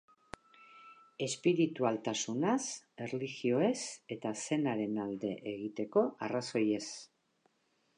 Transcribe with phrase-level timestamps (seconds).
[1.25, 2.57] Espiritualtasunaz,
[3.09, 3.77] erlijioez,
[4.17, 6.87] eta zen-aren alde egiteko arrazoiez.